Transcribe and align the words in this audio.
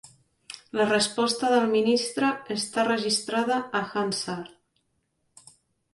La 0.79 0.85
resposta 0.87 1.51
del 1.51 1.67
ministre 1.73 2.31
està 2.57 2.85
registrada 2.89 3.61
a 3.81 3.85
Hansard. 4.03 5.51